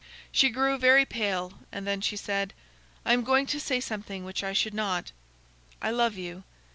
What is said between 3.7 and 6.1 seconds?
something which I should not. I